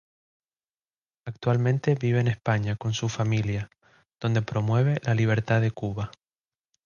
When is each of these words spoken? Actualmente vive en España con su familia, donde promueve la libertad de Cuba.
Actualmente 1.27 1.93
vive 1.93 2.19
en 2.19 2.27
España 2.27 2.75
con 2.75 2.95
su 2.95 3.07
familia, 3.07 3.69
donde 4.19 4.41
promueve 4.41 4.99
la 5.03 5.13
libertad 5.13 5.61
de 5.61 5.69
Cuba. 5.69 6.09